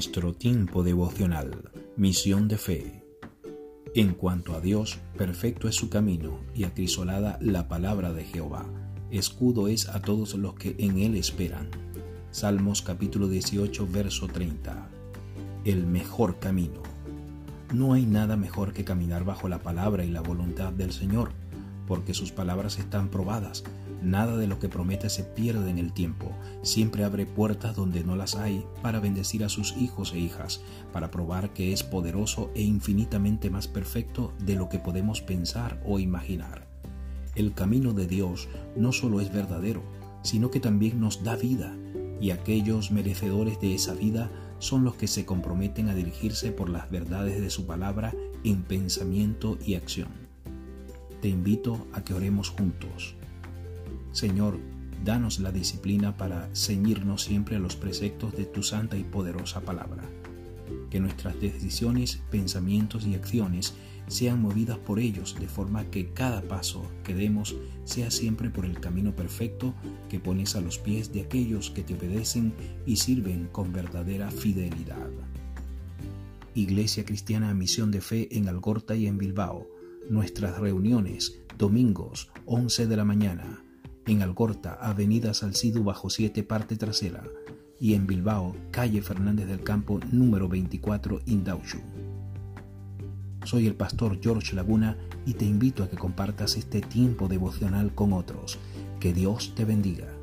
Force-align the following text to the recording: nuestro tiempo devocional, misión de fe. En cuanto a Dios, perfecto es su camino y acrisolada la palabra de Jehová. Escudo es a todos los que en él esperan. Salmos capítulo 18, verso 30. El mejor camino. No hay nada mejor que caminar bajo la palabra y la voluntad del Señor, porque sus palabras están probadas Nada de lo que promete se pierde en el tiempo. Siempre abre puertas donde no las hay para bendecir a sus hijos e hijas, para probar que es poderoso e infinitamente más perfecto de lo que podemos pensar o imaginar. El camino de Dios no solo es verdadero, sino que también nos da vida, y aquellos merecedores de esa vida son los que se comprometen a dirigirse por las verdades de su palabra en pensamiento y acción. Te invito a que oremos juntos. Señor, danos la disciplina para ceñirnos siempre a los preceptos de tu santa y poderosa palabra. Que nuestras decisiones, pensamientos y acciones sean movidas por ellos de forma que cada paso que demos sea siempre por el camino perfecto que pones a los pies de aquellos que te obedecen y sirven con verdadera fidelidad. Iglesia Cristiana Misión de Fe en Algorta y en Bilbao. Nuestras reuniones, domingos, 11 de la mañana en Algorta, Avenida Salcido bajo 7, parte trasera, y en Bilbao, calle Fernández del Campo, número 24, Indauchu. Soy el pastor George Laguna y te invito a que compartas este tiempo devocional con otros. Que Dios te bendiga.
nuestro 0.00 0.32
tiempo 0.32 0.82
devocional, 0.82 1.72
misión 1.94 2.48
de 2.48 2.56
fe. 2.56 3.04
En 3.94 4.14
cuanto 4.14 4.54
a 4.54 4.60
Dios, 4.62 4.98
perfecto 5.18 5.68
es 5.68 5.74
su 5.74 5.90
camino 5.90 6.40
y 6.54 6.64
acrisolada 6.64 7.36
la 7.42 7.68
palabra 7.68 8.14
de 8.14 8.24
Jehová. 8.24 8.64
Escudo 9.10 9.68
es 9.68 9.90
a 9.90 10.00
todos 10.00 10.32
los 10.36 10.54
que 10.54 10.74
en 10.78 10.96
él 11.00 11.16
esperan. 11.16 11.68
Salmos 12.30 12.80
capítulo 12.80 13.28
18, 13.28 13.86
verso 13.92 14.26
30. 14.26 14.88
El 15.66 15.86
mejor 15.86 16.38
camino. 16.38 16.82
No 17.74 17.92
hay 17.92 18.06
nada 18.06 18.38
mejor 18.38 18.72
que 18.72 18.86
caminar 18.86 19.24
bajo 19.24 19.50
la 19.50 19.58
palabra 19.58 20.02
y 20.02 20.08
la 20.08 20.22
voluntad 20.22 20.72
del 20.72 20.92
Señor, 20.94 21.32
porque 21.90 22.14
sus 22.14 22.30
palabras 22.30 22.78
están 22.78 23.08
probadas 23.08 23.64
Nada 24.02 24.38
de 24.38 24.46
lo 24.46 24.58
que 24.58 24.70
promete 24.70 25.10
se 25.10 25.24
pierde 25.24 25.70
en 25.70 25.78
el 25.78 25.92
tiempo. 25.92 26.32
Siempre 26.62 27.04
abre 27.04 27.26
puertas 27.26 27.76
donde 27.76 28.02
no 28.02 28.16
las 28.16 28.34
hay 28.34 28.64
para 28.82 28.98
bendecir 28.98 29.44
a 29.44 29.50
sus 29.50 29.76
hijos 29.76 30.14
e 30.14 30.18
hijas, 30.18 30.62
para 30.92 31.10
probar 31.10 31.52
que 31.52 31.72
es 31.72 31.82
poderoso 31.82 32.50
e 32.54 32.62
infinitamente 32.62 33.50
más 33.50 33.68
perfecto 33.68 34.32
de 34.38 34.54
lo 34.54 34.68
que 34.70 34.78
podemos 34.78 35.20
pensar 35.20 35.82
o 35.84 35.98
imaginar. 35.98 36.66
El 37.34 37.52
camino 37.52 37.92
de 37.92 38.06
Dios 38.06 38.48
no 38.74 38.92
solo 38.92 39.20
es 39.20 39.32
verdadero, 39.32 39.82
sino 40.22 40.50
que 40.50 40.60
también 40.60 40.98
nos 40.98 41.22
da 41.22 41.36
vida, 41.36 41.76
y 42.20 42.30
aquellos 42.30 42.90
merecedores 42.90 43.60
de 43.60 43.74
esa 43.74 43.94
vida 43.94 44.30
son 44.58 44.84
los 44.84 44.94
que 44.94 45.08
se 45.08 45.24
comprometen 45.26 45.88
a 45.88 45.94
dirigirse 45.94 46.52
por 46.52 46.70
las 46.70 46.90
verdades 46.90 47.40
de 47.40 47.50
su 47.50 47.66
palabra 47.66 48.14
en 48.44 48.62
pensamiento 48.62 49.58
y 49.64 49.74
acción. 49.74 50.29
Te 51.20 51.28
invito 51.28 51.86
a 51.92 52.02
que 52.02 52.14
oremos 52.14 52.48
juntos. 52.48 53.14
Señor, 54.12 54.58
danos 55.04 55.38
la 55.38 55.52
disciplina 55.52 56.16
para 56.16 56.48
ceñirnos 56.54 57.22
siempre 57.22 57.56
a 57.56 57.58
los 57.58 57.76
preceptos 57.76 58.34
de 58.36 58.46
tu 58.46 58.62
santa 58.62 58.96
y 58.96 59.04
poderosa 59.04 59.60
palabra. 59.60 60.02
Que 60.88 60.98
nuestras 60.98 61.38
decisiones, 61.40 62.20
pensamientos 62.30 63.06
y 63.06 63.14
acciones 63.14 63.74
sean 64.08 64.40
movidas 64.40 64.78
por 64.78 64.98
ellos 64.98 65.36
de 65.38 65.46
forma 65.46 65.84
que 65.90 66.08
cada 66.08 66.42
paso 66.42 66.84
que 67.04 67.14
demos 67.14 67.54
sea 67.84 68.10
siempre 68.10 68.50
por 68.50 68.64
el 68.64 68.80
camino 68.80 69.14
perfecto 69.14 69.74
que 70.08 70.18
pones 70.18 70.56
a 70.56 70.60
los 70.60 70.78
pies 70.78 71.12
de 71.12 71.20
aquellos 71.20 71.70
que 71.70 71.82
te 71.82 71.94
obedecen 71.94 72.52
y 72.86 72.96
sirven 72.96 73.48
con 73.52 73.72
verdadera 73.72 74.30
fidelidad. 74.30 75.10
Iglesia 76.54 77.04
Cristiana 77.04 77.54
Misión 77.54 77.90
de 77.90 78.00
Fe 78.00 78.36
en 78.36 78.48
Algorta 78.48 78.96
y 78.96 79.06
en 79.06 79.18
Bilbao. 79.18 79.79
Nuestras 80.10 80.58
reuniones, 80.58 81.38
domingos, 81.56 82.32
11 82.46 82.88
de 82.88 82.96
la 82.96 83.04
mañana 83.04 83.62
en 84.06 84.22
Algorta, 84.22 84.74
Avenida 84.74 85.34
Salcido 85.34 85.84
bajo 85.84 86.10
7, 86.10 86.42
parte 86.42 86.74
trasera, 86.74 87.22
y 87.78 87.94
en 87.94 88.08
Bilbao, 88.08 88.56
calle 88.72 89.02
Fernández 89.02 89.46
del 89.46 89.62
Campo, 89.62 90.00
número 90.10 90.48
24, 90.48 91.20
Indauchu. 91.26 91.78
Soy 93.44 93.68
el 93.68 93.76
pastor 93.76 94.18
George 94.20 94.56
Laguna 94.56 94.98
y 95.26 95.34
te 95.34 95.44
invito 95.44 95.84
a 95.84 95.88
que 95.88 95.96
compartas 95.96 96.56
este 96.56 96.80
tiempo 96.80 97.28
devocional 97.28 97.94
con 97.94 98.12
otros. 98.12 98.58
Que 98.98 99.12
Dios 99.12 99.54
te 99.54 99.64
bendiga. 99.64 100.19